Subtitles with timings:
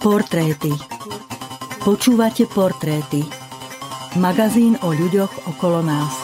[0.00, 0.74] Portréty.
[1.86, 3.22] Počúvate portréty.
[4.18, 6.19] Magazín o ľuďoch okolo nás.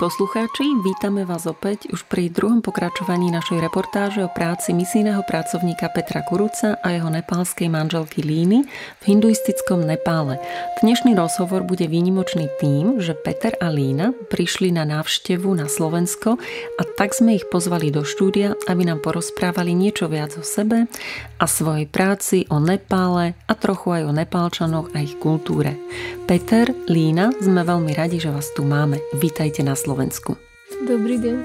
[0.00, 6.24] Poslucháči, vítame vás opäť už pri druhom pokračovaní našej reportáže o práci misijného pracovníka Petra
[6.24, 8.64] Kuruca a jeho nepálskej manželky Líny
[9.00, 10.40] v hinduistickom Nepále.
[10.80, 16.40] Dnešný rozhovor bude výnimočný tým, že Peter a Lína prišli na návštevu na Slovensko
[16.76, 20.88] a tak sme ich pozvali do štúdia, aby nám porozprávali niečo viac o sebe
[21.40, 25.76] a svojej práci, o Nepále a trochu aj o Nepálčanoch a ich kultúre.
[26.24, 29.02] Peter, Lína, sme veľmi radi, že vás tu máme.
[29.18, 30.38] Vítajte na na Slovensku.
[30.86, 31.36] Dobrý deň.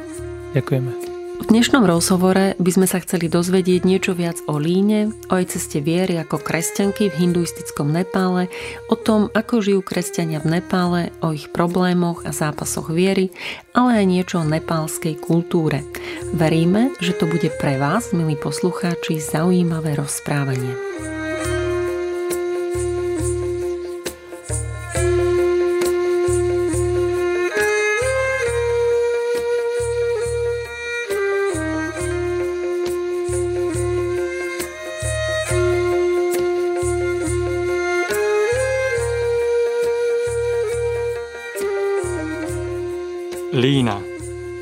[0.53, 0.92] Ďakujeme.
[1.36, 5.81] V dnešnom rozhovore by sme sa chceli dozvedieť niečo viac o Líne, o jej ceste
[5.81, 8.45] viery ako kresťanky v hinduistickom Nepále,
[8.94, 13.34] o tom, ako žijú kresťania v Nepále, o ich problémoch a zápasoch viery,
[13.73, 15.81] ale aj niečo o nepálskej kultúre.
[16.38, 20.78] Veríme, že to bude pre vás, milí poslucháči, zaujímavé rozprávanie.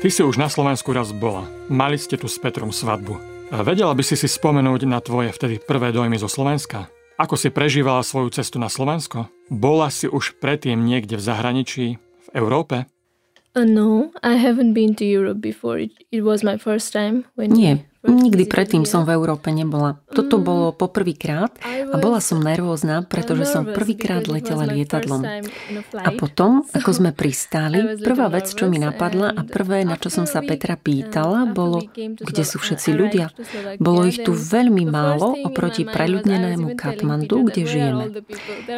[0.04, 1.48] Ty si už na Slovensku raz bola.
[1.72, 3.16] Mali ste tu s Petrom svadbu.
[3.64, 6.92] Vedela by si si spomenúť na tvoje vtedy prvé dojmy zo Slovenska?
[7.16, 9.32] Ako si prežívala svoju cestu na Slovensko?
[9.48, 12.84] Bola si už predtým niekde v zahraničí, v Európe?
[13.56, 15.80] Uh, no, I haven't been to Europe before.
[15.80, 19.96] It, it was my first time when Nie, Nikdy predtým som v Európe nebola.
[20.12, 20.44] Toto mm.
[20.44, 25.24] bolo poprvýkrát a bola som nervózna, pretože som prvýkrát letela lietadlom.
[25.96, 30.28] A potom, ako sme pristáli, prvá vec, čo mi napadla a prvé, na čo som
[30.28, 33.32] sa Petra pýtala, bolo, kde sú všetci ľudia.
[33.80, 38.04] Bolo ich tu veľmi málo oproti preľudnenému Katmandu, kde žijeme.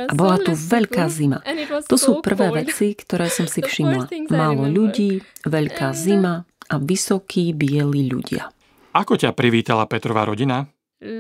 [0.07, 1.43] A bola tu veľká zima.
[1.91, 4.31] To sú prvé veci, ktoré som si všimla.
[4.31, 8.56] Málo ľudí, veľká zima a vysokí bieli ľudia.
[8.97, 10.73] Ako ťa privítala Petrová rodina?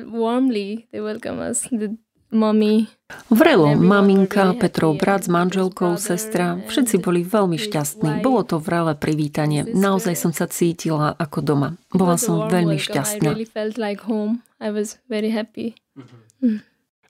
[0.08, 1.68] Warmly, they welcome us.
[1.68, 1.92] The
[2.32, 2.88] mommy,
[3.28, 8.24] Vrelo, maminka, Petrov brat s manželkou, sestra, všetci boli veľmi šťastní.
[8.24, 9.68] Bolo to vrele privítanie.
[9.68, 11.68] Naozaj som sa cítila ako doma.
[11.92, 13.36] Bola som veľmi šťastná.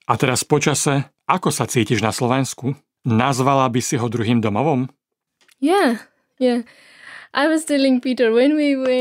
[0.06, 2.74] A teraz počase, ako sa cítiš na Slovensku?
[3.06, 4.90] Nazvala by si ho druhým domovom?
[5.62, 6.02] Yeah,
[6.42, 6.66] yeah.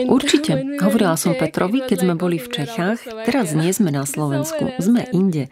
[0.10, 0.82] Určite.
[0.82, 3.04] Hovorila som Petrovi, keď sme boli v Čechách.
[3.28, 5.52] Teraz nie sme na Slovensku, sme inde.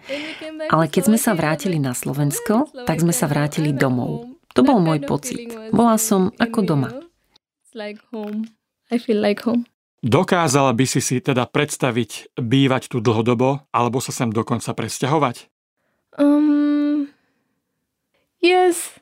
[0.72, 4.34] Ale keď sme sa vrátili na Slovensko, tak sme sa vrátili domov.
[4.54, 5.50] To bol môj pocit.
[5.74, 6.90] Bola som ako doma.
[10.04, 15.48] Dokázala by si si teda predstaviť bývať tu dlhodobo, alebo sa sem dokonca presťahovať?
[16.20, 17.10] Um,
[18.44, 19.00] yes,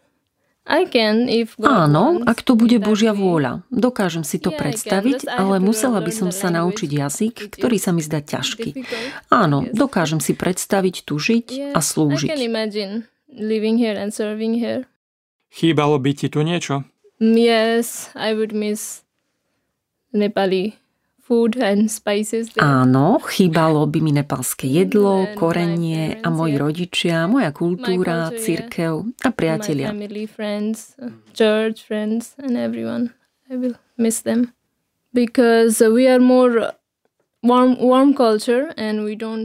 [1.68, 3.68] Áno, ak to bude Božia vôľa.
[3.68, 8.24] Dokážem si to predstaviť, ale musela by som sa naučiť jazyk, ktorý sa mi zdá
[8.24, 8.88] ťažký.
[9.28, 12.32] Áno, dokážem si predstaviť tu žiť a slúžiť.
[15.52, 16.88] Chýbalo by ti tu niečo?
[17.20, 19.04] Yes, I would miss
[20.12, 20.81] Nepali
[21.32, 22.68] food and spices there.
[22.68, 29.96] Áno, chýbalo by mi nepalské jedlo, korenie a moji rodičia, moja kultúra, církev a priatelia.
[29.96, 31.00] family, friends,
[31.32, 33.16] church friends and everyone.
[33.48, 34.52] I will miss them
[35.16, 36.76] because we are more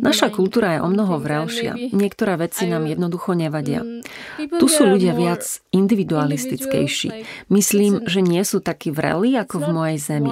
[0.05, 1.73] Naša kultúra je o mnoho vrelšia.
[1.97, 3.81] Niektoré veci nám jednoducho nevadia.
[3.81, 4.05] Mm,
[4.61, 7.25] tu sú ľudia viac individualistickejší.
[7.49, 10.29] Myslím, že nie sú takí vreli ako v mojej zemi.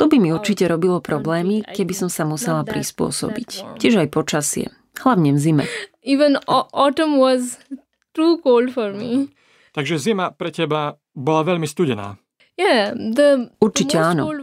[0.00, 3.76] To by mi určite robilo problémy, keby som sa musela prispôsobiť.
[3.76, 4.72] Tiež aj počasie.
[5.04, 5.64] Hlavne v zime.
[6.08, 7.60] Even autumn was
[8.16, 9.28] too cold for me.
[9.76, 12.16] Takže zima pre teba bola veľmi studená.
[13.62, 14.34] Určite áno.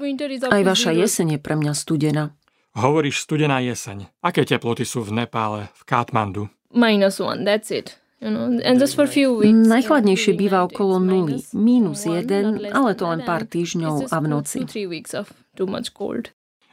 [0.47, 2.31] Aj vaša jeseň je pre mňa studená.
[2.75, 4.11] Hovoríš studená jeseň.
[4.19, 6.51] Aké teploty sú v Nepále, v Katmandu?
[6.75, 7.95] Minus one, that's it.
[8.19, 13.07] You know, and just for few weeks, Najchladnejšie býva okolo nuly, mínus jeden, ale to
[13.07, 14.57] len pár týždňov a v noci.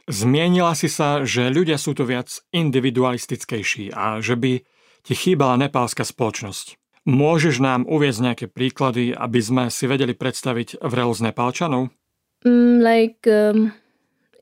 [0.03, 4.59] Zmienila si sa, že ľudia sú tu viac individualistickejší a že by
[5.03, 6.82] ti chýbala nepálska spoločnosť.
[7.03, 11.91] Môžeš nám uviezť nejaké príklady, aby sme si vedeli predstaviť vrelosť Nepálčanov?
[12.47, 13.75] Mm, like um,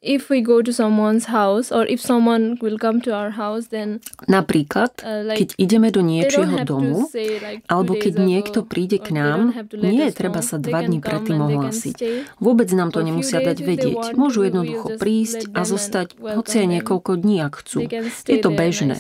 [0.02, 4.02] if we go to someone's house or if someone will come to our house then
[4.26, 9.14] Napríklad, uh, like keď ideme do niečieho domu, say, like, alebo keď niekto príde k
[9.14, 11.96] nám, nie je treba sa dva dní predtým ohlásiť.
[12.42, 14.18] Vôbec nám to nemusia dať vedieť.
[14.18, 17.86] Môžu jednoducho prísť a zostať hoci aj niekoľko dní, ak chcú.
[18.26, 18.98] Je to bežné.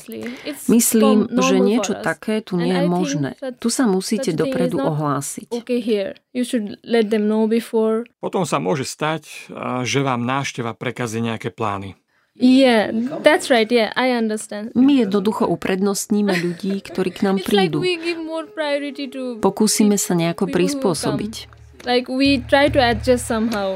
[0.69, 3.29] Myslím, že niečo také tu nie je možné.
[3.57, 5.49] Tu sa musíte dopredu ohlásiť.
[6.31, 8.07] You should let them know before.
[8.23, 9.51] Potom sa môže stať,
[9.83, 11.99] že vám návšteva prekazí nejaké plány.
[12.39, 12.89] Yeah,
[13.19, 13.67] that's right.
[13.67, 14.71] Yeah, I understand.
[14.71, 17.83] My jednoducho uprednostníme ľudí, ktorí k nám prídu.
[19.43, 21.33] Pokúsime sa nejako prispôsobiť.
[21.83, 23.75] Like we try to adjust somehow.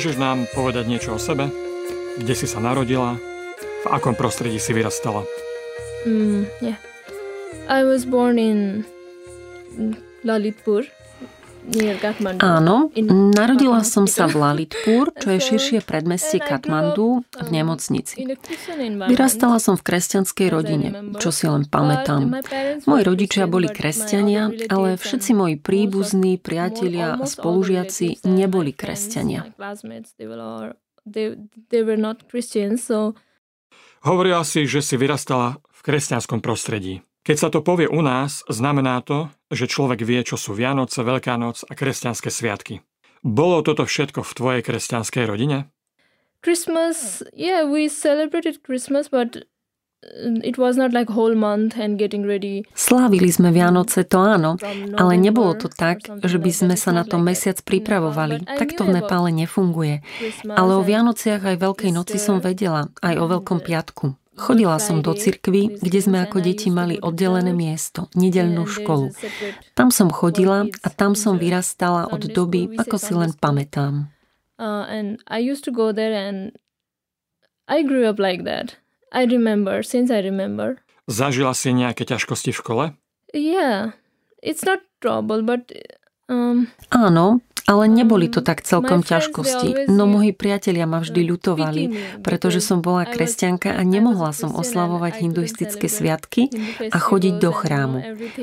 [0.00, 1.52] Môžeš nám povedať niečo o sebe?
[2.16, 3.20] Kde si sa narodila?
[3.84, 5.28] V akom prostredí si vyrastala?
[6.08, 6.80] Mm, yeah.
[7.68, 8.88] I was born in
[10.24, 10.88] Lalitpur,
[11.68, 12.40] near Kathmandu.
[12.40, 12.88] Áno,
[13.36, 14.40] narodila som sa v.
[14.40, 17.20] Lalitpur, čo je širšie predmestie Katmandu
[17.50, 18.22] v nemocnici.
[19.10, 20.88] Vyrastala som v kresťanskej rodine,
[21.18, 22.38] čo si len pamätám.
[22.86, 29.50] Moji rodičia boli kresťania, ale všetci moji príbuzní, priatelia a spolužiaci neboli kresťania.
[34.00, 37.02] Hovorila si, že si vyrastala v kresťanskom prostredí.
[37.20, 41.36] Keď sa to povie u nás, znamená to, že človek vie, čo sú Vianoce, Veľká
[41.36, 42.80] noc a kresťanské sviatky.
[43.20, 45.68] Bolo toto všetko v tvojej kresťanskej rodine?
[46.40, 52.24] Christmas, yeah, we celebrated Christmas, but uh, it was not like whole month and getting
[52.24, 52.64] ready.
[52.72, 54.56] Slávili sme Vianoce, to áno,
[54.96, 58.40] ale nebolo to tak, že by sme sa na to mesiac pripravovali.
[58.40, 60.00] No, Tak to v Nepále nefunguje.
[60.48, 64.16] Ale o Vianociach aj Veľkej noci som vedela, aj o Veľkom piatku.
[64.40, 69.12] Chodila som do cirkvy, kde sme ako deti mali oddelené miesto, nedeľnú školu.
[69.76, 74.08] Tam som chodila a tam som vyrastala od doby, ako si len pamätám.
[74.60, 76.52] Uh, and I used to go there and
[77.66, 78.76] I grew up like that.
[79.12, 80.84] I remember, since I remember.
[81.10, 82.84] Zažila si nejaké ťažkosti v škole?
[83.34, 83.96] Yeah,
[84.44, 85.72] it's not trouble, but
[86.28, 89.90] um, Áno, ale neboli to tak celkom ťažkosti.
[89.90, 91.82] No moji priatelia ma vždy to ľutovali,
[92.24, 96.48] pretože som bola kresťanka a nemohla som oslavovať hinduistické sviatky
[96.88, 97.98] a chodiť do chrámu.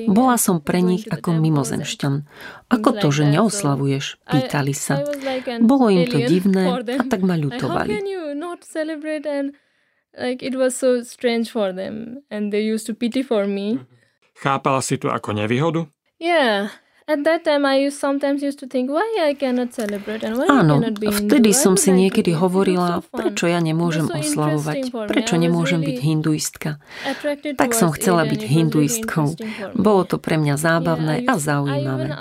[0.09, 2.13] Bola som pre nich ako mimozemšťan.
[2.67, 4.19] Ako to, že neoslavuješ?
[4.27, 5.01] Pýtali sa.
[5.63, 7.93] Bolo im to divné a tak ma ľutovali.
[13.45, 13.85] me.
[14.37, 15.85] Chápala si to ako nevýhodu?
[16.17, 16.73] Yeah.
[17.07, 20.51] At that time I used sometimes used to think why I cannot celebrate and why
[20.51, 21.63] Áno, I cannot be vtedy Hindu.
[21.63, 26.83] Som si niekedy hovorila, prečo ja nemôžem oslavovať, prečo nemôžem byť hinduistka.
[27.55, 29.39] Tak som chcela byť hinduistkou.
[29.79, 32.11] Bolo to pre mňa zábavné a zaujímavé.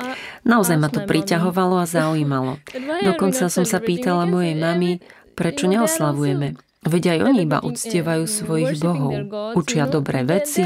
[0.47, 2.63] Naozaj ma to priťahovalo a zaujímalo.
[3.03, 5.03] Dokonca som sa pýtala mojej mamy,
[5.35, 6.66] prečo neoslavujeme.
[6.87, 9.13] Veď aj oni iba uctievajú svojich bohov,
[9.59, 10.63] učia dobré veci,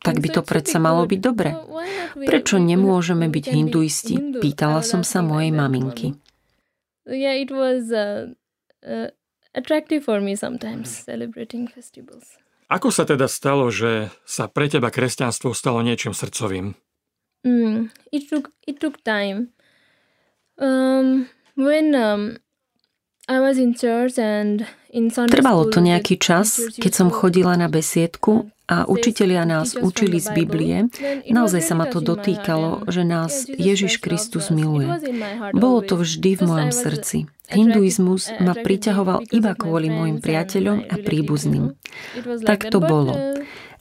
[0.00, 1.52] tak by to predsa malo byť dobre.
[2.16, 4.16] Prečo nemôžeme byť hinduisti?
[4.16, 4.40] Hindu?
[4.40, 6.16] Pýtala som sa mojej maminky.
[6.16, 7.04] mommy.
[7.04, 8.32] So yeah, it was uh,
[8.86, 9.10] uh,
[9.52, 11.04] attractive for me sometimes Mhm.
[11.04, 12.38] celebrating festivals.
[12.72, 16.72] Ako sa teda stalo, že sa pre teba kresťanstvo stalo niečím srdcovým?
[17.44, 19.52] Mm, it took it took time.
[20.56, 21.28] Um,
[21.58, 22.38] when um,
[23.28, 28.84] I was in church and Trvalo to nejaký čas, keď som chodila na besiedku a
[28.84, 30.36] učitelia nás učili z.
[30.36, 30.92] Biblie.
[31.28, 34.92] Naozaj sa ma to dotýkalo, že nás Ježiš Kristus miluje.
[35.56, 37.24] Bolo to vždy v mojom srdci.
[37.52, 41.76] Hinduizmus ma attracted priťahoval iba kvôli and priateľom a príbuzným.
[42.48, 43.36] Tak to bolo.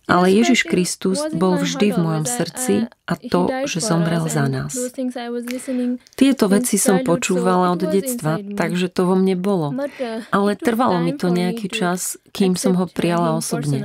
[0.07, 2.73] Uh, Ale Ježiš Kristus bol vždy v mojom srdci
[3.05, 4.73] a to, že zomrel za nás.
[6.17, 9.75] Tieto veci som počúvala od detstva, takže to vo mne bolo.
[10.33, 13.83] Ale trvalo mi to nejaký čas, kým som ho prijala osobne.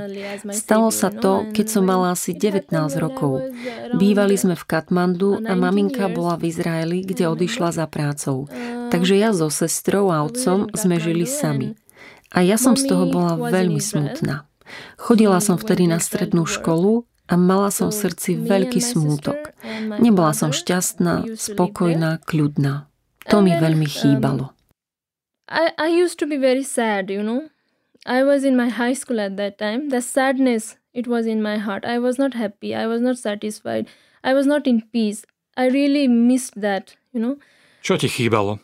[0.51, 3.51] Stalo sa to, keď som mala asi 19 rokov.
[3.95, 8.47] Bývali sme v Katmandu a maminka bola v Izraeli, kde odišla za prácou.
[8.87, 11.75] Takže ja so sestrou a otcom sme žili sami.
[12.31, 14.47] A ja som z toho bola veľmi smutná.
[14.97, 19.51] Chodila som vtedy na strednú školu a mala som v srdci veľký smútok.
[19.99, 22.87] Nebola som šťastná, spokojná, kľudná.
[23.27, 24.55] To mi veľmi chýbalo.
[25.47, 27.47] I, I used to be very sad, you know.
[28.07, 29.89] I was in my high school at that time.
[29.89, 31.83] The sadness, it was in my heart.
[31.83, 32.75] I was not happy.
[32.75, 33.87] I was not satisfied.
[34.23, 35.23] I was not in peace.
[35.55, 37.35] I really missed that, you know.
[37.83, 38.59] Čo ti chýbalo?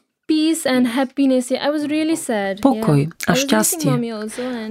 [2.63, 3.91] Pokoj a šťastie.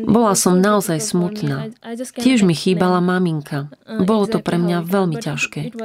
[0.08, 1.68] Bola som naozaj smutná.
[2.16, 3.68] Tiež mi chýbala maminka.
[3.84, 5.76] Uh, Bolo to pre mňa veľmi ťažké.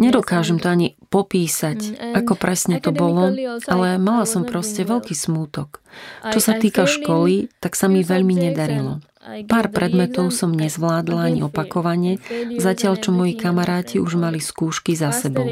[0.00, 3.36] Nedokážem to ani popísať, Mm, ako presne to bolo,
[3.68, 5.84] ale mala som proste veľký smútok.
[6.32, 9.04] Čo sa týka školy, tak sa mi veľmi nedarilo.
[9.22, 12.18] Pár predmetov som nezvládla ani opakovane,
[12.58, 15.46] zatiaľ čo moji kamaráti už mali skúšky za sebou.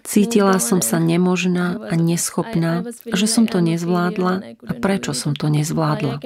[0.00, 6.24] Cítila som sa nemožná a neschopná, že som to nezvládla a prečo som to nezvládla.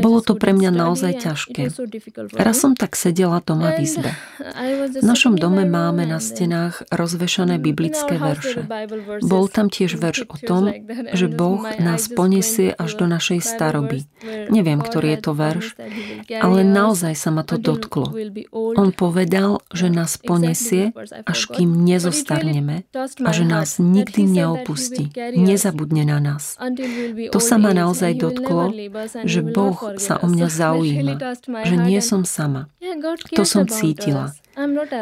[0.00, 1.68] Bolo to pre mňa naozaj ťažké.
[2.32, 4.16] Raz som tak sedela doma v izbe.
[4.88, 8.64] V našom dome máme na stenách rozvešané biblické verše.
[9.20, 10.72] Bol tam tiež verš o tom,
[11.12, 14.08] že Boh nás poniesie až do našej staroby.
[14.48, 15.73] Neviem, ktorý je to verš,
[16.40, 18.12] ale naozaj sa ma to dotklo.
[18.52, 20.94] On povedal, že nás ponesie,
[21.26, 26.56] až kým nezostarneme a že nás nikdy neopustí, nezabudne na nás.
[27.30, 28.70] To sa ma naozaj dotklo,
[29.24, 31.14] že Boh sa o mňa zaujíma,
[31.66, 32.70] že nie som sama.
[33.34, 34.32] To som cítila.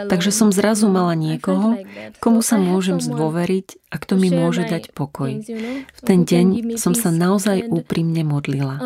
[0.09, 1.77] Takže som zrazu mala niekoho,
[2.19, 5.45] komu sa môžem zdôveriť a kto mi môže dať pokoj.
[5.93, 8.81] V ten deň som sa naozaj úprimne modlila.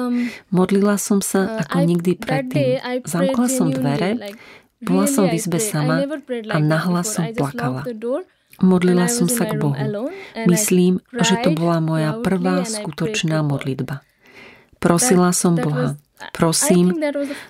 [0.50, 2.82] Modlila som sa ako nikdy predtým.
[3.06, 4.34] Zamkla som dvere,
[4.82, 6.02] bola som v izbe sama
[6.52, 7.86] a nahlas som plakala.
[8.56, 9.76] Modlila som sa k Bohu.
[10.48, 14.00] Myslím, že to bola moja prvá skutočná modlitba.
[14.80, 16.00] Prosila som Boha.
[16.32, 16.96] Prosím,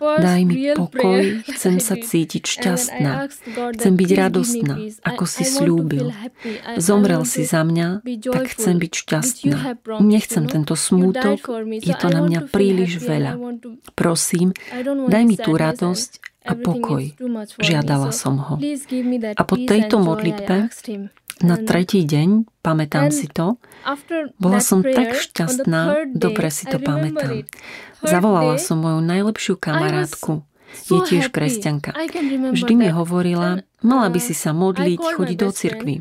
[0.00, 3.30] daj mi pokoj, chcem sa cítiť šťastná,
[3.78, 4.74] chcem byť radostná,
[5.06, 6.10] ako si slúbil.
[6.74, 9.58] Zomrel si za mňa, tak chcem byť šťastná.
[10.02, 11.46] Nechcem tento smútok,
[11.78, 13.38] je to na mňa príliš veľa.
[13.94, 14.50] Prosím,
[15.06, 16.10] daj mi tú radosť
[16.46, 17.02] a pokoj.
[17.58, 18.54] Žiadala som ho.
[19.34, 20.70] A po tejto modlitbe
[21.44, 23.60] na tretí deň, pamätám si to,
[24.40, 27.44] bola som tak šťastná, dobre si to pamätám.
[28.00, 30.44] Zavolala som moju najlepšiu kamarátku,
[30.88, 31.92] je tiež kresťanka.
[32.52, 35.94] Vždy mi hovorila, mala by si sa modliť, chodiť do cirkvy.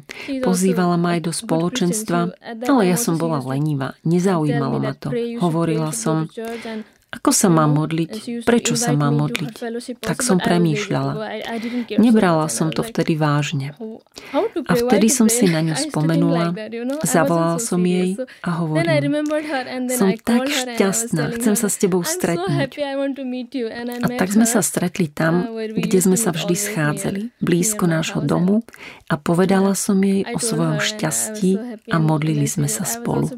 [0.43, 2.19] Pozývala ma aj do spoločenstva,
[2.67, 5.11] ale ja som bola lenivá, nezaujímalo ma to.
[5.39, 6.27] Hovorila som,
[7.15, 8.43] ako sa mám modliť?
[8.43, 9.55] Prečo sa mám modliť?
[10.03, 11.13] Tak som premýšľala.
[11.95, 13.71] Nebrala som to vtedy vážne.
[14.67, 16.51] A vtedy som si na ňu spomenula,
[17.07, 19.15] zavolala som jej a hovorím,
[19.95, 22.75] som tak šťastná, chcem sa s tebou stretnúť.
[24.03, 28.67] A tak sme sa stretli tam, kde sme sa vždy schádzali, blízko nášho domu
[29.07, 33.31] a povedala som jej o svojom šťastí a modlili sme sa spolu.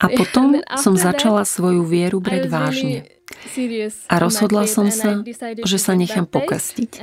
[0.00, 3.04] A potom som začala svoju vieru vieru brať vážne.
[4.10, 5.22] A rozhodla som sa,
[5.62, 6.98] že sa nechám pokastiť.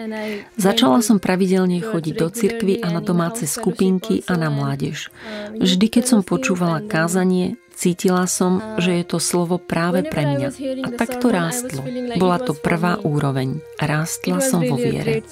[0.60, 5.13] Začala som pravidelne chodiť do cirkvy a na domáce skupinky a na mládež.
[5.56, 10.50] Vždy, keď som počúvala kázanie, cítila som, že je to slovo práve pre mňa.
[10.84, 11.86] A tak to rástlo.
[12.20, 13.63] Bola to prvá úroveň.
[13.80, 15.24] Rástla som vo viere.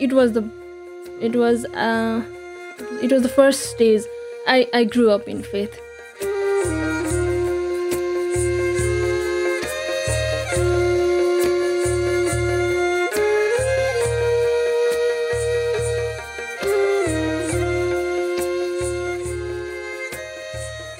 [0.00, 0.40] It was the
[1.20, 2.24] it was uh,
[3.04, 4.02] it was the first stage
[4.48, 5.81] I, I grew up in faith.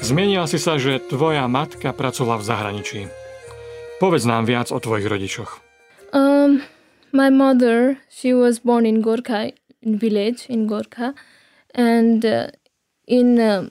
[0.03, 3.01] Zmienila si sa, že tvoja matka pracovala v zahraničí.
[4.03, 5.63] Povedz nám viac o tvojich rodičoch.
[6.11, 6.67] Um,
[7.15, 11.15] my mother, she was born in Gorkha, in village in Gorkha,
[11.71, 12.51] and uh,
[13.07, 13.71] in uh,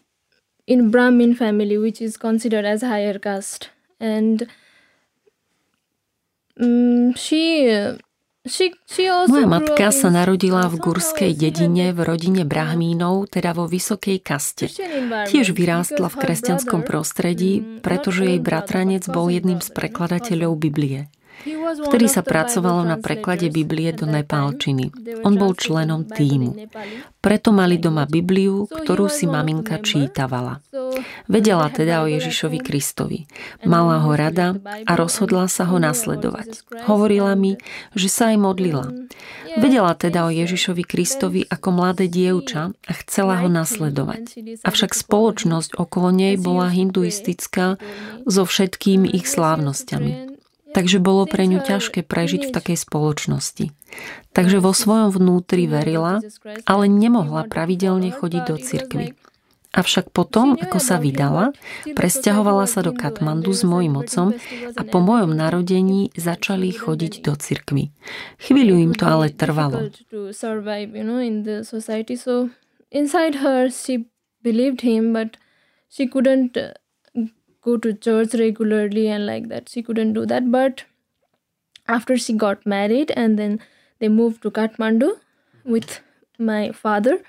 [0.71, 3.69] in Brahmin family, which is considered as higher caste,
[3.99, 4.47] and
[6.55, 7.99] um, she uh,
[9.29, 14.65] Moja matka sa narodila v gurskej dedine v rodine brahmínov, teda vo vysokej kaste.
[15.29, 21.13] Tiež vyrástla v kresťanskom prostredí, pretože jej bratranec bol jedným z prekladateľov Biblie.
[21.89, 24.93] Vtedy sa pracovalo na preklade Biblie do nepálčiny.
[25.25, 26.69] On bol členom týmu.
[27.21, 30.61] Preto mali doma Bibliu, ktorú si maminka čítavala.
[31.29, 33.29] Vedela teda o Ježišovi Kristovi.
[33.61, 36.65] Mala ho rada a rozhodla sa ho nasledovať.
[36.89, 37.61] Hovorila mi,
[37.93, 38.85] že sa aj modlila.
[39.59, 44.39] Vedela teda o Ježišovi Kristovi ako mladé dievča a chcela ho nasledovať.
[44.63, 47.75] Avšak spoločnosť okolo nej bola hinduistická
[48.25, 50.30] so všetkými ich slávnosťami.
[50.71, 53.65] Takže bolo pre ňu ťažké prežiť v takej spoločnosti.
[54.31, 56.23] Takže vo svojom vnútri verila,
[56.63, 59.07] ale nemohla pravidelne chodiť do cirkvy.
[59.71, 61.55] Avšak potom, ako sa vydala,
[61.95, 64.35] presťahovala sa do Katmandu s mojim otcom
[64.75, 67.95] a po mojom narodení začali chodiť do cirkvy.
[68.43, 69.87] Chvíľu im to ale trvalo.
[72.91, 74.11] Inside her she
[74.43, 75.39] believed him but
[75.87, 76.59] she couldn't
[77.61, 79.69] go to church regularly and like that.
[79.69, 80.83] She couldn't do that but
[81.87, 83.59] after she got married and then
[83.99, 85.09] they moved to kathmandu
[85.63, 85.99] with
[86.39, 87.21] my father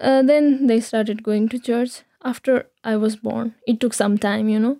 [0.00, 3.54] uh, then they started going to church after i was born.
[3.66, 4.78] It took some time you know.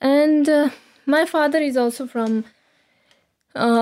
[0.00, 0.70] And uh,
[1.06, 2.44] my father is also from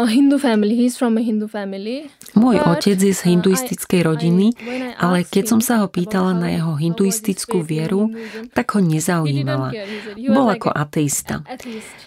[0.07, 0.75] Hindu family.
[0.79, 2.07] He's from a Hindu family.
[2.35, 4.55] Môj otec je z uh, hinduistickej rodiny,
[4.99, 8.11] ale keď som sa ho pýtala na jeho hinduistickú vieru,
[8.55, 9.75] tak ho nezaujímala.
[10.19, 11.43] Bol ako ateista.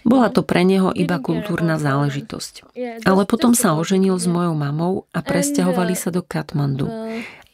[0.03, 2.75] Bola to pre neho iba kultúrna záležitosť.
[3.03, 6.87] Ale potom sa oženil s mojou mamou a presťahovali sa do Katmandu.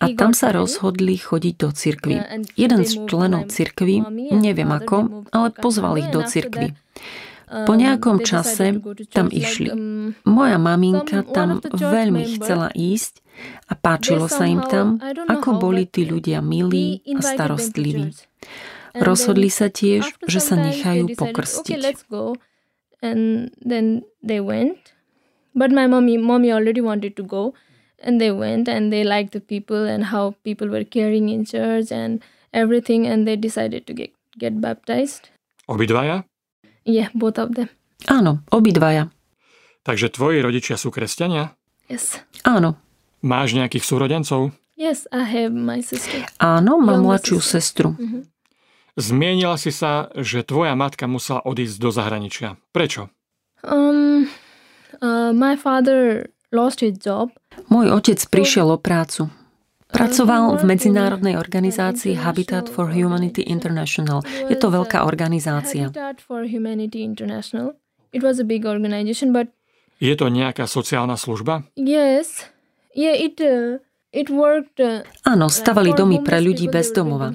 [0.03, 2.17] A tam sa rozhodli chodiť do cirkvy.
[2.60, 4.03] Jeden z členov cirkvy,
[4.36, 6.75] neviem ako, ale pozval ich do cirkvy.
[7.53, 8.81] Po nejakom čase
[9.13, 9.69] tam išli.
[10.25, 13.22] Moja maminka tam veľmi chcela ísť
[13.69, 14.98] a páčilo sa im tam,
[15.29, 18.17] ako boli tí ľudia milí a starostliví.
[18.98, 21.77] Rozhodli sa tiež, že sa nechajú pokrstiť.
[25.53, 27.53] But my mommy, mommy already wanted to go,
[28.01, 31.93] and they went, and they liked the people and how people were caring in church
[31.93, 35.30] and everything, and they decided to get, get baptized.
[35.69, 36.25] Obidvaja?
[36.84, 37.72] Yeah, both of them.
[38.08, 39.12] Áno, obidvaja.
[39.84, 41.56] Takže tvoji rodičia sú kresťania?
[41.88, 42.19] Yes.
[42.48, 42.80] Áno.
[43.24, 44.52] Máš nejakých súrodencov?
[44.76, 46.28] Yes, I have my sister.
[46.39, 47.96] Áno, mám mladšiu sestru.
[47.96, 48.22] Mm-hmm.
[48.93, 52.60] Zmienila si sa, že tvoja matka musela odísť do zahraničia.
[52.76, 53.10] Prečo?
[53.63, 54.28] Um,
[55.00, 57.34] uh, my father lost his job.
[57.72, 59.32] Môj otec prišiel o prácu.
[59.93, 64.25] Pracoval v medzinárodnej organizácii Habitat for Humanity International.
[64.49, 65.93] Je to veľká organizácia.
[70.01, 71.53] Je to nejaká sociálna služba?
[71.77, 72.49] Yes.
[72.93, 77.34] Yeah, it, uh, it worked, uh, Áno, stavali domy pre ľudí bez domova.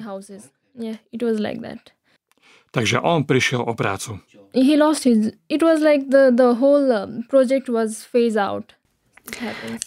[0.75, 1.95] Yeah, it was like that.
[2.71, 4.21] Takže on prišiel o prácu.
[4.53, 5.33] He lost his...
[5.49, 8.78] It was like the, the whole um, project was phase out.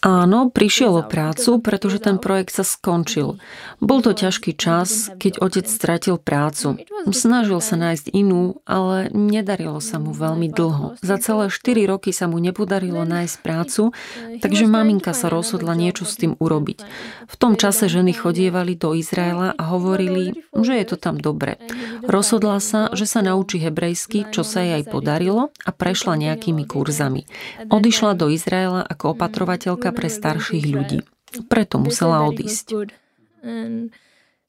[0.03, 3.37] Áno, prišiel o prácu, pretože ten projekt sa skončil.
[3.83, 6.81] Bol to ťažký čas, keď otec stratil prácu.
[7.11, 10.97] Snažil sa nájsť inú, ale nedarilo sa mu veľmi dlho.
[11.03, 13.91] Za celé 4 roky sa mu nepodarilo nájsť prácu,
[14.39, 16.79] takže maminka sa rozhodla niečo s tým urobiť.
[17.27, 21.59] V tom čase ženy chodievali do Izraela a hovorili, že je to tam dobre.
[22.07, 27.27] Rozhodla sa, že sa naučí hebrejsky, čo sa jej aj podarilo a prešla nejakými kurzami.
[27.67, 31.01] Odišla do Izraela ako opatrná opatrovateľka pre starších ľudí.
[31.49, 32.93] Preto musela odísť.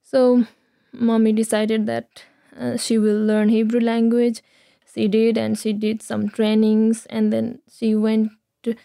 [0.04, 0.43] So
[0.91, 4.43] mommy decided that uh, she will learn Hebrew language.
[4.93, 8.30] She did and she did some trainings and then she went
[8.62, 8.78] to,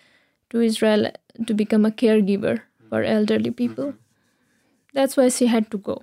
[0.49, 3.93] to Israel to become a caregiver for elderly people.
[4.97, 6.01] That's why she had to go.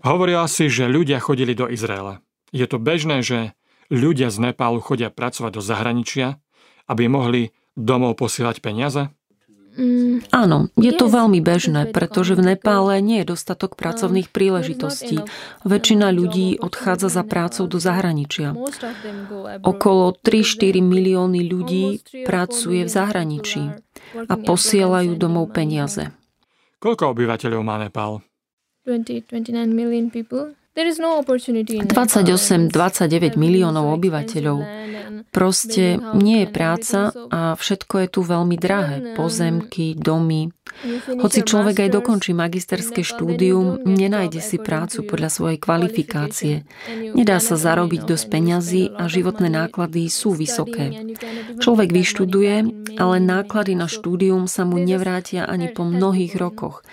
[0.00, 2.24] Hovorila si, že ľudia chodili do Izraela.
[2.54, 3.52] Je to bežné, že
[3.92, 6.40] ľudia z Nepálu chodia pracovať do zahraničia,
[6.88, 9.14] aby mohli domov posielať peniaze?
[9.78, 15.22] Mm, Áno, je to veľmi bežné, pretože v Nepále nie je dostatok pracovných príležitostí.
[15.62, 18.58] Väčšina ľudí odchádza za prácou do zahraničia.
[19.62, 23.62] Okolo 3-4 milióny ľudí pracuje v zahraničí
[24.26, 26.10] a posielajú domov peniaze.
[26.82, 28.26] Koľko obyvateľov má Nepál?
[28.82, 30.57] 20, 29 million people.
[30.78, 34.62] 28-29 miliónov obyvateľov.
[35.34, 39.18] Proste nie je práca a všetko je tu veľmi drahé.
[39.18, 40.54] Pozemky, domy.
[41.18, 46.62] Hoci človek aj dokončí magisterské štúdium, nenájde si prácu podľa svojej kvalifikácie.
[47.18, 50.94] Nedá sa zarobiť dosť peňazí a životné náklady sú vysoké.
[51.58, 52.54] Človek vyštuduje,
[52.94, 56.86] ale náklady na štúdium sa mu nevrátia ani po mnohých rokoch.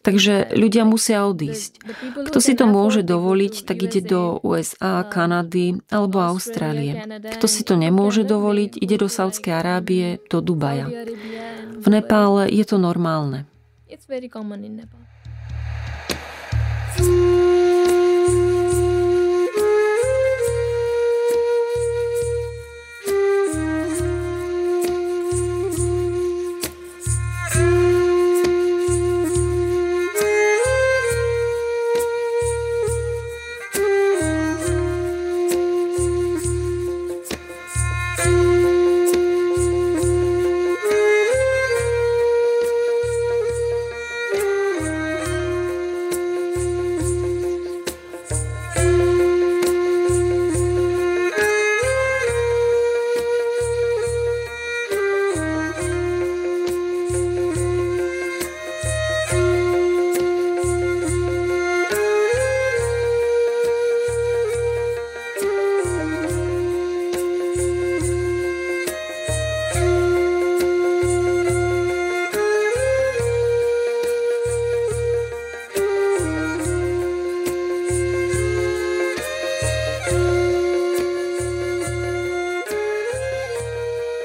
[0.00, 1.84] Takže ľudia musia odísť.
[2.28, 7.04] Kto si to môže dovoliť, tak ide do USA, Kanady alebo Austrálie.
[7.36, 10.88] Kto si to nemôže dovoliť, ide do Saudskej Arábie, do Dubaja.
[11.80, 13.44] V Nepále je to normálne.
[13.88, 15.00] It's very common in Nepal.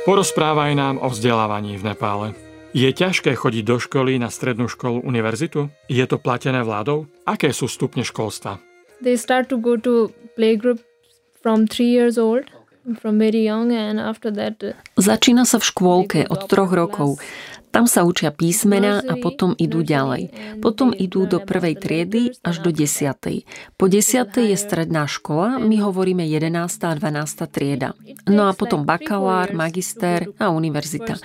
[0.05, 2.37] Porozprávaj nám o vzdelávaní v Nepále.
[2.77, 5.73] Je ťažké chodiť do školy na strednú školu, univerzitu?
[5.89, 7.09] Je to platené vládou?
[7.25, 8.61] Aké sú stupne školstva?
[9.01, 10.77] They start to go to playgroup
[11.41, 12.45] from 3 years old.
[12.85, 14.13] Uh,
[14.93, 17.17] Začína sa v škôlke od troch rokov.
[17.73, 20.29] Tam sa učia písmena a potom idú ďalej.
[20.61, 23.43] Potom idú do prvej triedy až do desiatej.
[23.75, 26.55] Po desiatej je stredná škola, my hovoríme 11.
[26.85, 27.49] a 12.
[27.49, 27.97] trieda.
[28.29, 31.17] No a potom bakalár, magister a univerzita.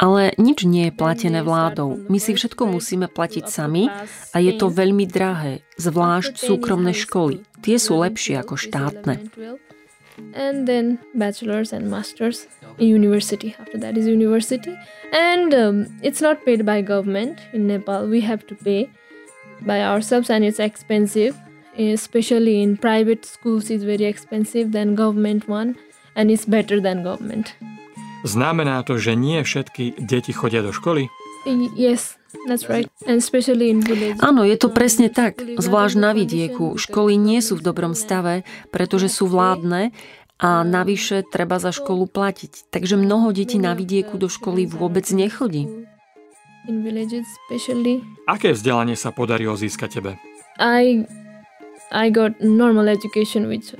[0.00, 2.08] Ale nič nie je platené vládou.
[2.08, 3.92] My si všetko musíme platiť sami
[4.32, 7.44] a je to veľmi drahé, zvlášť súkromné školy.
[7.60, 9.22] Tie sú lepšie ako štátne.
[10.34, 12.46] And then bachelor's and master's
[12.78, 13.54] in university.
[13.58, 14.76] After that is university.
[15.12, 18.06] And um, it's not paid by government in nepal.
[18.06, 18.90] We have to pay
[19.62, 21.36] by ourselves and it's expensive.
[21.78, 25.76] Especially in private schools it's very expensive than government one
[26.16, 27.54] and it's better than government.
[28.24, 31.06] Znamená to, že nie všetky deti chodia do školy?
[31.76, 32.15] Yes,
[32.48, 32.88] that's right.
[33.06, 34.18] And especially in village.
[34.22, 35.38] Áno, je to presne tak.
[35.40, 36.76] Zvlášť na vidieku.
[36.76, 39.90] Školy nie sú v dobrom stave, pretože sú vládne
[40.36, 42.68] a navyše treba za školu platiť.
[42.68, 45.68] Takže mnoho detí na vidieku do školy vôbec nechodí.
[48.26, 50.10] Aké vzdelanie sa podarilo získať tebe?
[50.58, 51.06] I,
[51.94, 53.72] I got normal education which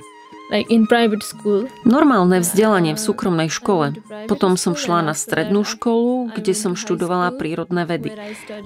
[1.83, 3.99] Normálne vzdelanie v súkromnej škole.
[4.31, 8.15] Potom som šla na strednú školu, kde som študovala prírodné vedy.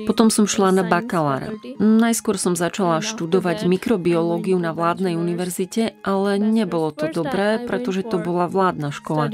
[0.06, 1.58] Potom som šla na bakalára.
[1.82, 8.46] Najskôr som začala študovať mikrobiológiu na vládnej univerzite, ale nebolo to dobré, pretože to bola
[8.46, 9.34] vládna škola.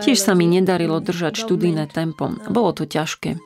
[0.00, 2.32] Tiež sa mi nedarilo držať študijné tempo.
[2.48, 3.36] Bolo to ťažké.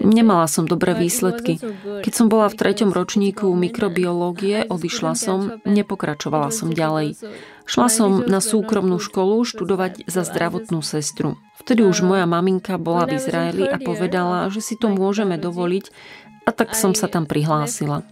[0.00, 1.60] Nemala som dobré výsledky.
[1.84, 7.20] Keď som bola v treťom ročníku mikrobiológie, odišla som, nepokračovala som ďalej.
[7.66, 11.34] Šla som na súkromnú školu študovať za zdravotnú sestru.
[11.58, 15.90] Vtedy už moja maminka bola v Izraeli a povedala, že si to môžeme dovoliť
[16.46, 18.06] a tak som sa tam prihlásila.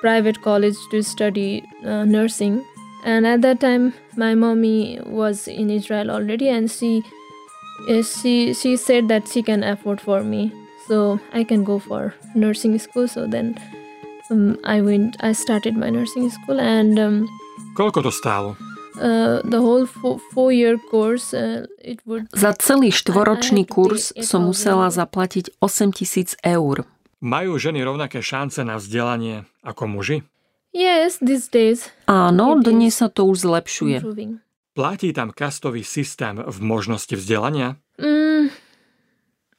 [0.00, 2.64] private college to study uh, nursing
[3.04, 9.08] and at that time my mommy was in Israel already and uh, she she said
[9.08, 10.52] that she can afford for me
[10.86, 13.58] so I can go for nursing school so then
[14.30, 17.28] um, I went, I started my nursing school and um,
[17.78, 18.48] Koľko to stálo?
[18.98, 22.26] Uh, the whole four, four year course, uh, it would...
[22.34, 26.82] Za celý štvoročný kurz som musela zaplatiť 8 tisíc eur.
[27.22, 30.26] Majú ženy rovnaké šance na vzdelanie ako muži?
[30.74, 31.94] Yes, these days.
[32.10, 34.02] Áno, dnes sa to už zlepšuje.
[34.02, 34.42] Improving.
[34.74, 37.78] Platí tam kastový systém v možnosti vzdelania?
[37.98, 38.50] Mm,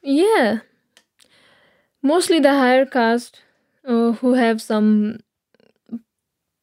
[0.04, 0.64] yeah.
[2.04, 3.44] Mostly the higher caste
[3.86, 5.20] uh, who have some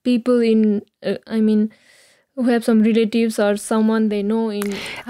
[0.03, 1.69] people in uh, i mean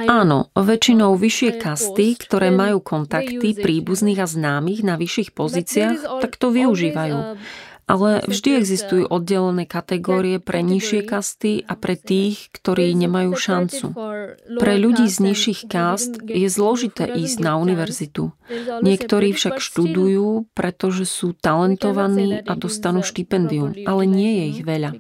[0.08, 6.56] Áno, väčšinou vyššie kasty, ktoré majú kontakty príbuzných a známych na vyšších pozíciách, tak to
[6.56, 7.36] využívajú.
[7.88, 13.96] Ale vždy existujú oddelené kategórie pre nižšie kasty a pre tých, ktorí nemajú šancu.
[14.60, 18.36] Pre ľudí z nižších kast je zložité ísť na univerzitu.
[18.84, 24.92] Niektorí však študujú, pretože sú talentovaní a dostanú štipendium, ale nie je ich veľa.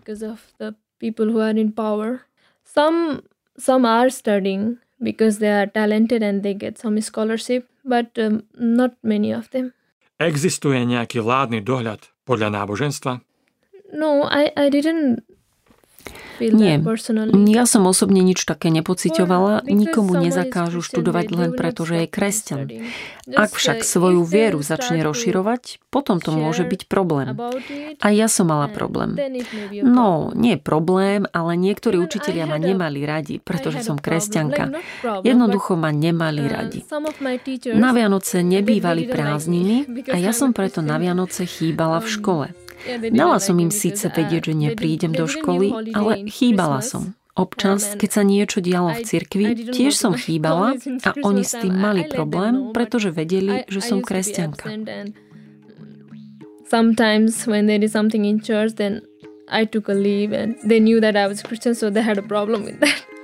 [3.58, 8.96] Some, are studying because they are talented and they get some scholarship, but um, not
[9.04, 9.76] many of them.
[10.22, 13.24] Existuje nejaký vládny dohľad podľa náboženstva?
[13.96, 15.24] No, I, I didn't
[16.40, 16.76] nie,
[17.52, 22.62] ja som osobne nič také nepocitovala, nikomu nezakážu študovať len preto, že je kresťan.
[23.36, 27.36] Ak však svoju vieru začne rozširovať, potom to môže byť problém.
[28.00, 29.20] A ja som mala problém.
[29.84, 34.80] No, nie problém, ale niektorí učitelia ma nemali radi, pretože som kresťanka.
[35.28, 36.80] Jednoducho ma nemali uh, radi.
[37.76, 39.76] Na Vianoce nebývali prázdniny
[40.14, 42.48] a ja som preto na Vianoce chýbala v škole.
[43.12, 47.16] Dala som im síce vedieť, že neprídem do školy, ale chýbala som.
[47.38, 50.74] Občas, keď sa niečo dialo v cirkvi, tiež som chýbala
[51.06, 54.74] a oni s tým mali problém, pretože vedeli, že som kresťanka.
[56.68, 59.00] Sometimes when there is something in church, then
[59.48, 62.26] I took a leave and they knew that I was Christian, so they had a
[62.26, 63.17] problem with that.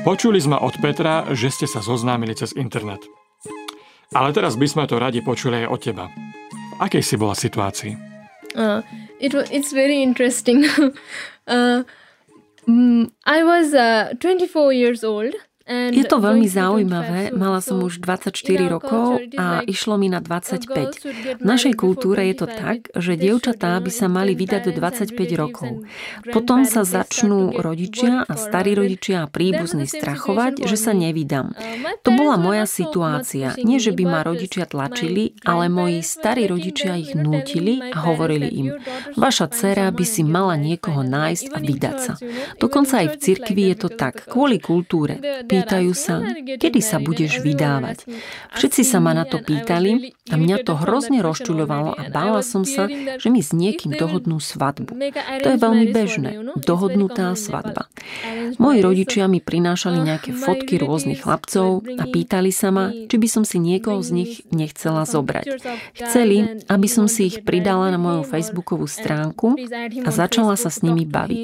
[0.00, 3.04] Počuli sme od Petra, že ste sa zoznámili cez internet.
[4.16, 6.08] Ale teraz by sme to radi počuli aj od teba.
[6.08, 7.92] V akej si bola situácii?
[8.56, 8.80] Uh,
[9.20, 10.64] it, it's very interesting.
[11.46, 11.84] uh,
[13.28, 15.36] I was uh, 24 years old
[15.70, 17.30] je to veľmi zaujímavé.
[17.30, 18.34] Mala som už 24
[18.66, 21.38] rokov a išlo mi na 25.
[21.38, 25.86] V našej kultúre je to tak, že dievčatá by sa mali vydať do 25 rokov.
[26.34, 31.54] Potom sa začnú rodičia a starí rodičia a príbuzní strachovať, že sa nevydám.
[32.02, 33.54] To bola moja situácia.
[33.62, 38.68] Nie, že by ma rodičia tlačili, ale moji starí rodičia ich nútili a hovorili im,
[39.14, 42.14] vaša dcera by si mala niekoho nájsť a vydať sa.
[42.58, 45.20] Dokonca aj v cirkvi je to tak, kvôli kultúre.
[45.60, 46.24] Pýtajú sa,
[46.56, 48.08] kedy sa budeš vydávať.
[48.56, 52.88] Všetci sa ma na to pýtali a mňa to hrozne rozčuľovalo a bála som sa,
[52.90, 54.96] že mi s niekým dohodnú svadbu.
[55.44, 56.30] To je veľmi bežné.
[56.58, 57.86] Dohodnutá svadba.
[58.56, 63.44] Moji rodičia mi prinášali nejaké fotky rôznych chlapcov a pýtali sa ma, či by som
[63.44, 65.60] si niekoho z nich nechcela zobrať.
[65.96, 69.56] Chceli, aby som si ich pridala na moju facebookovú stránku
[70.04, 71.42] a začala sa s nimi baviť.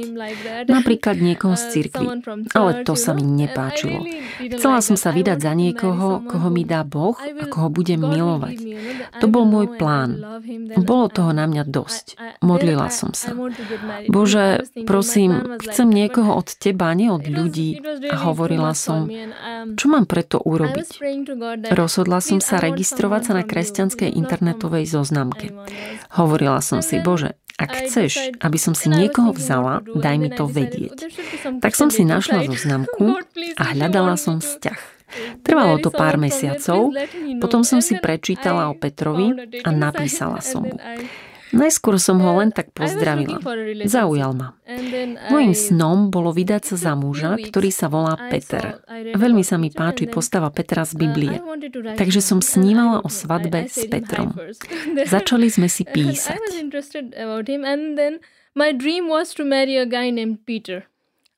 [0.66, 2.06] Napríklad niekoho z cirkvi.
[2.52, 3.95] Ale to sa mi nepáčilo.
[4.36, 8.56] Chcela som sa vydať za niekoho, koho mi dá Boh a koho budem milovať.
[9.20, 10.20] To bol môj plán.
[10.76, 12.06] Bolo toho na mňa dosť.
[12.44, 13.32] Modlila som sa.
[14.06, 17.80] Bože, prosím, chcem niekoho od teba, nie od ľudí.
[18.12, 19.08] A hovorila som,
[19.74, 21.00] čo mám preto urobiť?
[21.72, 25.52] Rozhodla som sa registrovať sa na kresťanskej internetovej zoznamke.
[26.14, 31.08] Hovorila som si, Bože, ak chceš, aby som si niekoho vzala, daj mi to vedieť.
[31.64, 33.16] Tak som si našla zoznamku
[33.56, 34.96] a hľadala som vzťah.
[35.40, 36.92] Trvalo to pár mesiacov,
[37.40, 40.76] potom som si prečítala o Petrovi a napísala som mu.
[41.54, 43.38] Najskôr som ho len tak pozdravila.
[43.86, 44.58] Zaujal ma.
[45.30, 48.82] Mojím snom bolo vydať sa za muža, ktorý sa volá Peter.
[49.14, 51.38] Veľmi sa mi páči postava Petra z Biblie.
[51.94, 54.34] Takže som snívala o svadbe s Petrom.
[55.14, 56.40] Začali sme si písať.
[58.56, 60.88] My dream was to marry a guy named Peter.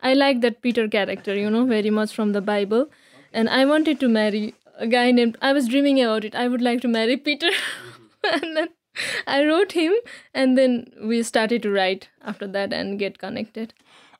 [0.01, 2.87] I like that Peter character, you know, very much from the Bible.
[3.33, 6.37] And I wanted to marry a guy named, I was dreaming about it.
[6.37, 7.51] I would like to marry Peter.
[8.33, 8.68] and then
[9.27, 9.93] I wrote him
[10.35, 13.75] and then we started to write after that and get connected.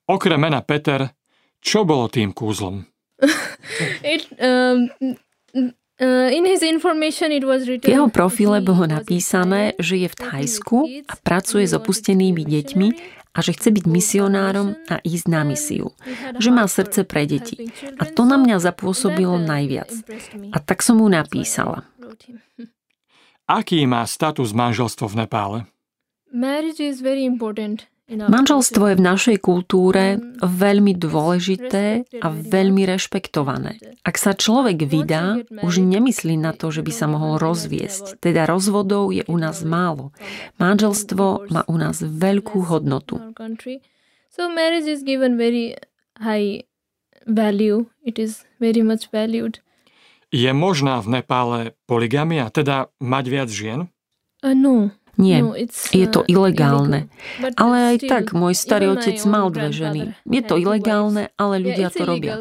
[0.09, 1.13] Okrem mena Peter,
[1.61, 2.87] čo bolo tým kúzlom?
[4.07, 4.89] it, um,
[6.01, 10.79] uh, v jeho profile bolo napísané, že je v Thajsku
[11.11, 12.89] a pracuje s opustenými deťmi
[13.35, 15.93] a že chce byť misionárom a ísť na misiu.
[16.39, 17.71] Že má srdce pre deti.
[18.01, 19.93] A to na mňa zapôsobilo najviac.
[20.55, 21.85] A tak som mu napísala.
[23.49, 25.59] Aký má status manželstvo v Nepále?
[28.09, 33.81] Manželstvo je v našej kultúre veľmi dôležité a veľmi rešpektované.
[34.05, 38.21] Ak sa človek vydá, už nemyslí na to, že by sa mohol rozviesť.
[38.21, 40.13] Teda rozvodov je u nás málo.
[40.61, 43.17] Manželstvo má u nás veľkú hodnotu.
[44.29, 45.77] So marriage is given very
[46.21, 46.69] high
[47.25, 47.89] value.
[48.05, 49.65] It is very much valued.
[50.29, 53.81] Je možná v Nepále poligamia, teda mať viac žien?
[54.45, 54.93] Uh, no.
[55.19, 57.11] Nie, no, je to uh, ilegálne.
[57.59, 60.15] Ale aj tak, môj starý otec mal dve ženy.
[60.23, 62.39] Je to ilegálne, ale ľudia to robia.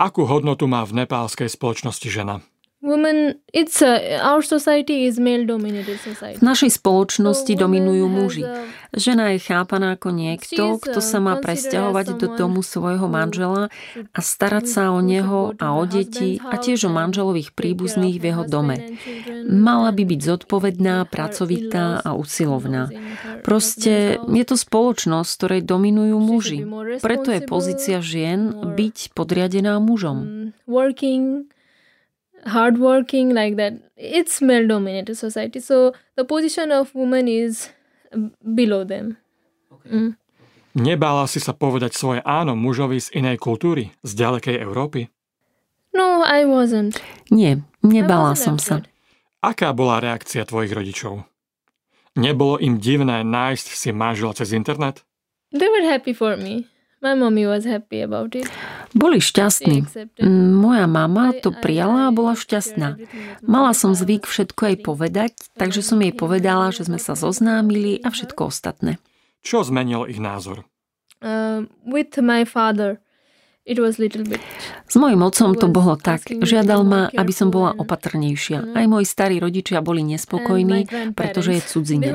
[0.00, 2.40] Akú hodnotu má v nepálskej spoločnosti žena?
[2.84, 6.36] Women, it's a, our society is male dominated society.
[6.36, 8.44] V našej spoločnosti so dominujú muži.
[8.92, 13.72] Žena je chápaná ako niekto, kto sa má presťahovať do domu svojho manžela
[14.12, 18.44] a starať sa o neho a o deti a tiež o manželových príbuzných v jeho
[18.44, 19.00] dome.
[19.48, 22.92] Mala by byť zodpovedná, pracovitá a usilovná.
[23.40, 26.60] Proste je to spoločnosť, ktorej dominujú muži.
[27.00, 30.52] Preto je pozícia žien byť podriadená mužom.
[30.68, 31.48] Working,
[32.46, 37.70] hardworking like that it's male dominated society so the position of woman is
[38.42, 39.16] below them
[39.72, 39.90] okay.
[39.90, 40.12] mm.
[40.74, 45.06] Nebála si sa povedať svoje áno mužovi z inej kultúry, z ďalekej Európy?
[45.94, 46.98] No, I wasn't.
[47.30, 48.82] Nie, nebala som sa.
[49.38, 51.22] Aká bola reakcia tvojich rodičov?
[52.18, 55.06] Nebolo im divné nájsť si manžela cez internet?
[55.54, 56.66] They were happy for me.
[57.04, 58.48] My mommy was happy about it.
[58.96, 59.84] Boli šťastní.
[60.24, 62.96] Mm, moja mama to prijala a bola šťastná.
[63.44, 68.08] Mala som zvyk všetko jej povedať, takže som jej povedala, že sme sa zoznámili a
[68.08, 68.96] všetko ostatné.
[69.44, 70.64] Čo zmenilo ich názor?
[71.20, 73.03] Uh, with my father.
[74.84, 76.28] S mojim otcom to bolo tak.
[76.28, 78.60] Žiadal ma, aby som bola opatrnejšia.
[78.60, 78.76] Mm.
[78.76, 80.84] Aj moji starí rodičia boli nespokojní,
[81.16, 82.12] pretože je cudzinec.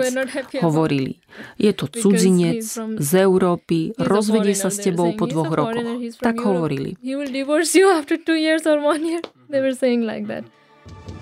[0.61, 1.17] Hovorili,
[1.57, 2.61] je to cudzinec
[3.01, 5.89] z Európy, rozvedie sa s tebou po dvoch rokoch.
[6.21, 6.93] Tak hovorili.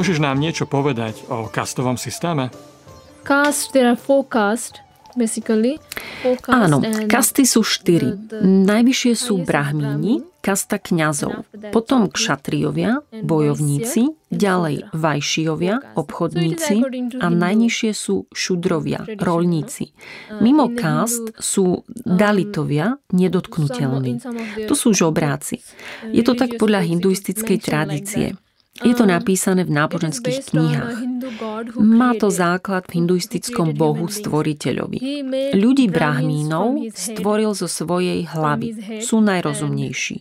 [0.00, 2.48] Môžeš nám niečo povedať o kastovom systéme?
[3.20, 4.80] Caste, there are four caste,
[5.12, 5.76] basically.
[6.48, 8.16] Áno, kasty sú štyri.
[8.40, 16.80] Najvyššie sú brahmíni, kasta kňazov, potom kšatriovia, bojovníci, ďalej vajšiovia, obchodníci
[17.20, 19.92] a najnižšie sú šudrovia, rolníci.
[20.40, 24.16] Mimo kast sú dalitovia, nedotknutelní.
[24.64, 25.60] To sú žobráci.
[26.08, 28.40] Je to tak podľa hinduistickej tradície.
[28.80, 30.96] Je to napísané v náboženských knihách.
[31.76, 34.98] Má to základ v hinduistickom bohu stvoriteľovi.
[35.54, 39.00] Ľudí brahmínov stvoril zo svojej hlavy.
[39.04, 40.16] Sú najrozumnejší.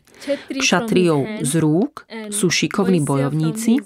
[0.60, 3.80] Kšatriov z rúk sú šikovní bojovníci,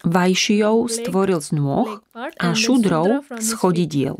[0.00, 4.16] Vajšijov stvoril z nôh a šudrov z chodidiel.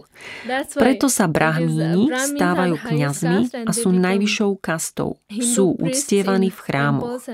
[0.76, 5.16] Preto sa brahmíni stávajú kňazmi a sú najvyššou kastou.
[5.32, 7.24] Sú uctievaní v chrámoch.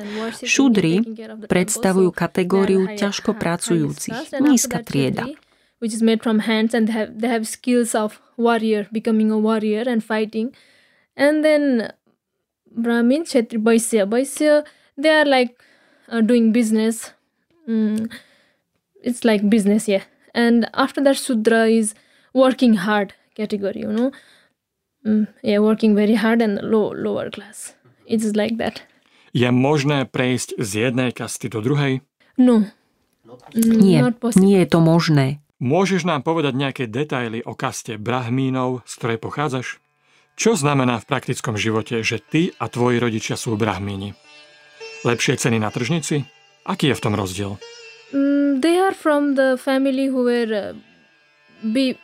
[0.47, 1.03] Šudry
[1.51, 5.27] predstavujú kategóriu ťažko pracujúcich, nízka trieda.
[5.77, 9.37] which is made from hands and they have, they have skills of warrior, becoming a
[9.37, 10.57] warrior and fighting.
[11.17, 11.93] And then
[12.73, 14.09] Brahmin, Kshetri, Vaisya.
[14.09, 14.65] Vaisya,
[14.97, 15.61] they are like
[16.09, 17.13] uh, doing business.
[17.69, 18.09] Mm
[19.07, 21.95] it's like business yeah and after that sudra is
[22.35, 24.11] working hard category you know
[25.07, 28.83] mm, yeah working very hard and low lower class it's like that
[29.37, 32.01] je možné prejsť z jednej kasty do druhej?
[32.40, 32.64] No.
[33.53, 34.01] Mm, nie,
[34.40, 35.45] nie je to možné.
[35.61, 39.77] Môžeš nám povedať nejaké detaily o kaste brahmínov, z ktorej pochádzaš?
[40.37, 44.16] Čo znamená v praktickom živote, že ty a tvoji rodičia sú brahmíni?
[45.05, 46.25] Lepšie ceny na tržnici?
[46.64, 47.61] Aký je v tom rozdiel?
[48.12, 50.73] Mm, they are from the family who were uh,
[51.62, 51.97] be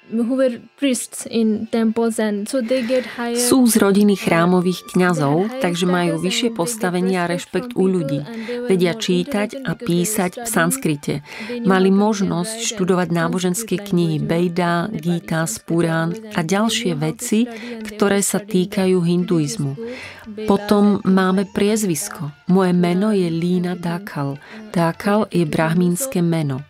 [1.70, 2.16] temples
[2.48, 8.24] so higher Sú z rodiny chrámových kňazov, takže majú vyššie postavenie a rešpekt u ľudí.
[8.66, 11.14] Vedia čítať a písať v sanskrite.
[11.62, 17.44] Mali možnosť študovať náboženské knihy Bejda, Gita, Spurán a ďalšie veci,
[17.84, 19.72] ktoré sa týkajú hinduizmu.
[20.48, 22.32] Potom máme priezvisko.
[22.48, 24.40] Moje meno je Lína Dakal.
[24.72, 26.64] Dakal je brahmínske meno.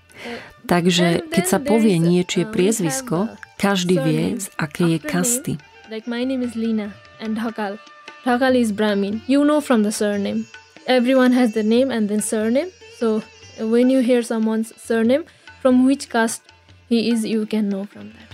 [0.66, 5.52] Takže keď sa povie niečie priezvisko, každý vie, z akej je kasty.
[5.90, 7.76] Like my name is Lina and Dhakal.
[8.24, 9.20] Dhakal is Brahmin.
[9.26, 10.46] You know from the surname.
[10.86, 12.70] Everyone has the name and then surname.
[12.98, 13.22] So
[13.58, 15.26] when you hear someone's surname,
[15.60, 16.42] from which caste
[16.88, 18.28] he is, you can know from that.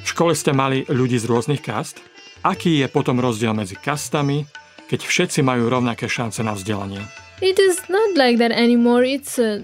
[0.00, 2.00] V škole ste mali ľudí z rôznych kast?
[2.40, 4.48] Aký je potom rozdiel medzi kastami,
[4.88, 7.04] keď všetci majú rovnaké šance na vzdelanie?
[7.44, 9.04] It is not like that anymore.
[9.04, 9.60] It's uh,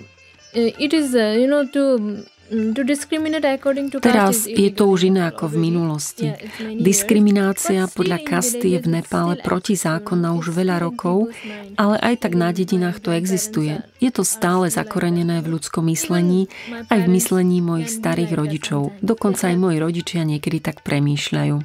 [0.57, 5.26] it is uh, you know to to discriminate according to Teraz je to už iné
[5.26, 6.30] ako v minulosti.
[6.78, 11.34] Diskriminácia podľa kasty je v Nepále protizákonná už veľa rokov,
[11.74, 13.82] ale aj tak na dedinách to existuje.
[13.98, 16.46] Je to stále zakorenené v ľudskom myslení,
[16.86, 18.94] aj v myslení mojich starých rodičov.
[19.02, 21.57] Dokonca aj moji rodičia niekedy tak premýšľajú.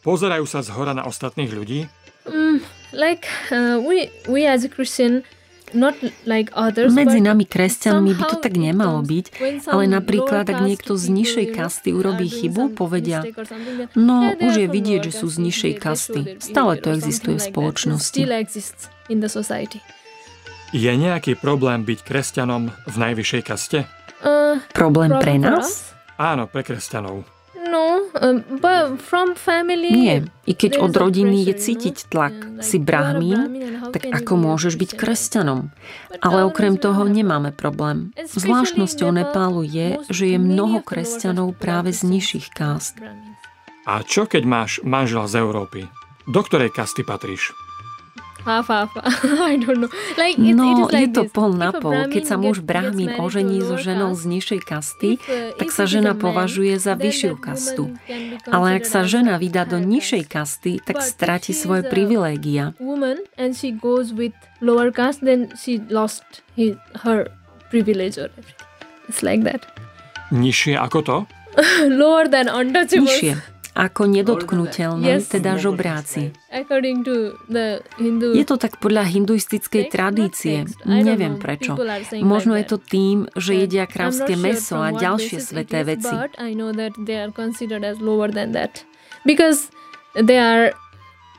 [0.00, 1.90] Pozerajú sa z hora na ostatných ľudí?
[2.24, 2.62] Mm,
[2.94, 5.26] like uh, we we as a Christian
[6.90, 9.26] Medzi nami kresťanmi by to tak nemalo byť,
[9.70, 13.22] ale napríklad ak niekto z nižšej kasty urobí chybu, povedia
[13.94, 16.20] No, už je vidieť, že sú z nižšej kasty.
[16.42, 18.20] Stále to existuje v spoločnosti.
[20.70, 23.78] Je nejaký problém byť kresťanom v najvyššej kaste?
[24.22, 25.90] uh, Problém pre nás?
[26.14, 27.39] Áno, pre kresťanov.
[29.94, 30.16] Nie.
[30.46, 33.54] I keď od rodiny je cítiť tlak, si brahmín,
[33.94, 35.70] tak ako môžeš byť kresťanom?
[36.18, 38.10] Ale okrem toho nemáme problém.
[38.18, 42.98] Zvláštnosťou Nepálu je, že je mnoho kresťanov práve z nižších kást.
[43.86, 45.86] A čo keď máš manžela z Európy?
[46.26, 47.54] Do ktorej kasty patríš?
[48.44, 48.90] Half, half.
[49.50, 49.90] I don't know.
[50.16, 51.32] Like, it, it No, is like je to this.
[51.32, 51.92] pol na pol.
[52.08, 52.72] Keď Brahmin sa muž a
[53.20, 56.96] ožení so ženou z nižšej kasty, if, uh, tak if sa it žena považuje za
[56.96, 57.92] vyššiu kastu.
[58.48, 62.72] Ale ak sa žena vydá do nižšej kasty, tak stráti svoje privilégia.
[62.80, 63.28] It's.
[70.30, 71.16] Nižšie ako to?
[72.00, 73.10] Lower than untouchables.
[73.10, 73.34] Nižšie.
[73.70, 76.34] Ako nedotknutelné, teda žobráci.
[78.34, 80.66] Je to tak podľa hinduistickej tradície.
[80.82, 81.78] Neviem prečo.
[82.18, 86.14] Možno je to tým, že jedia krávské meso a ďalšie sveté veci.
[89.20, 89.68] Because
[90.16, 90.72] they are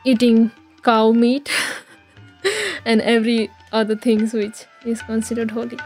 [0.05, 0.53] eating
[0.83, 1.49] cow meat
[2.85, 5.77] and every other things which is considered holy.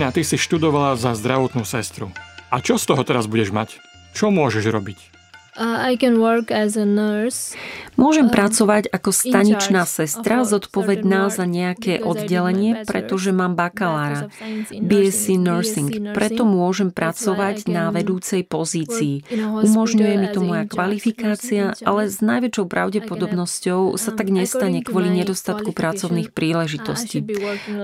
[0.00, 2.08] Lína, ty si študovala za zdravotnú sestru.
[2.48, 3.76] A čo z toho teraz budeš mať?
[4.16, 5.19] Čo môžeš robiť?
[5.60, 7.52] Uh, I can work as a nurse.
[8.00, 14.32] Môžem Um, pracovať ako staničná sestra zodpovedná za nejaké oddelenie, pretože mám bakalára.
[14.72, 19.28] BSc nursing, preto môžem pracovať na vedúcej pozícii.
[19.36, 25.76] Umožňuje mi to moja kvalifikácia, ale s najväčšou pravdepodobnosťou sa um, tak nestane kvôli nedostatku
[25.76, 27.20] pracovných I príležitostí.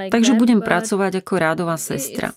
[0.09, 2.33] Takže budem pracovať ako rádová sestra.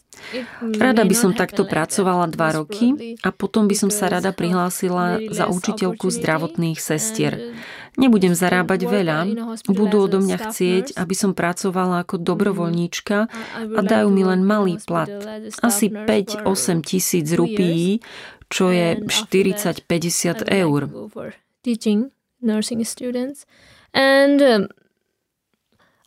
[0.61, 5.45] Rada by som takto pracovala dva roky a potom by som sa rada prihlásila za
[5.47, 7.33] učiteľku zdravotných sestier.
[7.37, 9.19] uh, Nebudem zarábať veľa,
[9.67, 14.47] budú odo mňa chcieť, aby som pracovala ako dobrovoľníčka I would a dajú mi len
[14.47, 15.11] malý plat.
[15.59, 17.99] Asi nurse 5-8 for tisíc rupií,
[18.47, 21.33] čo je and after that, 40-50 I would like eur.
[23.93, 24.67] and um,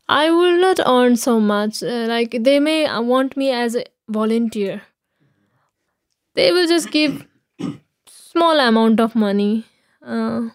[0.08, 4.82] I will not earn so much uh, like they may want me as a volunteer
[6.34, 7.26] they will just give
[8.32, 9.64] small amount of money
[10.02, 10.48] uh,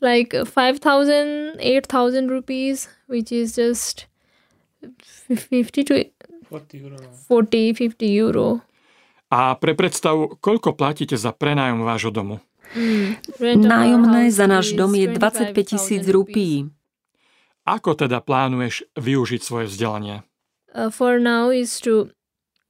[0.00, 4.08] like 5000 8000 rupees which is just
[5.28, 5.94] 50 to
[6.48, 8.64] 40 50 euro
[9.26, 12.38] A pre predstavu, koľko platíte za prenájom vášho domu?
[13.42, 16.70] Our Nájomné za náš dom je 25 tisíc 25,000 rupií.
[17.66, 20.22] Ako teda plánuješ využiť svoje vzdelanie?
[20.76, 22.10] uh, for now is to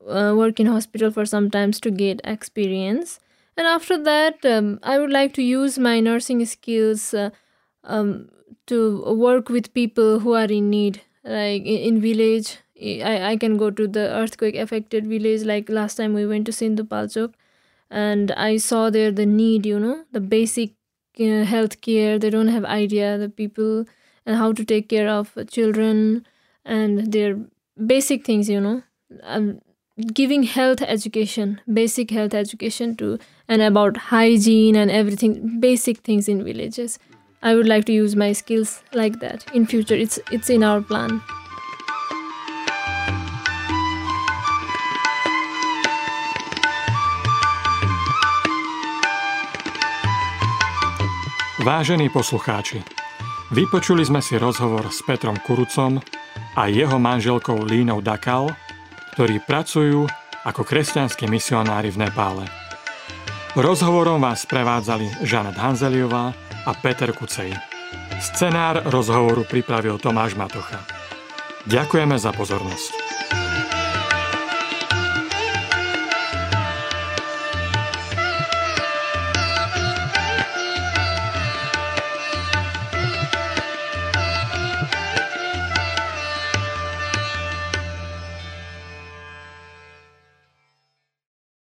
[0.07, 3.19] uh, work in hospital for some times to get experience
[3.57, 7.31] and after that um, i would like to use my nursing skills uh,
[7.85, 8.31] um,
[8.67, 11.03] to work with people who are in need.
[11.25, 16.15] Like in, village I, I can go to the earthquake affected village like last time
[16.15, 17.35] we went to Sindhu Palchok
[17.91, 20.73] and I saw there the need you know the basic
[21.21, 22.19] uh, health care.
[22.19, 23.87] They don't have idea the people
[24.27, 26.27] and how to take care of children
[26.65, 27.39] and their
[27.87, 28.83] basic things you know.
[29.23, 29.61] Um,
[29.97, 33.19] giving health education basic health education to
[33.49, 36.99] and about hygiene and everything basic things in villages.
[37.43, 39.95] I would like to use my skills like that in future.
[39.95, 41.21] It's it's in our plan.
[51.67, 52.79] Vážení poslucháči,
[53.51, 55.99] vypočuli sme si rozhovor s Petrom Kurucom
[56.55, 58.55] a jeho manželkou Línou Dakal,
[59.17, 60.05] ktorí pracujú
[60.45, 62.45] ako kresťanskí misionári v Nepále.
[63.57, 66.37] Rozhovorom vás prevádzali Žanet Hanzeliová
[66.69, 67.57] a Peter Kucej.
[68.21, 70.85] Scenár rozhovoru pripravil Tomáš Matocha.
[71.65, 73.06] Ďakujeme za pozornosť.